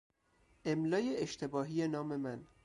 [0.65, 2.43] املای اشتباهی نام من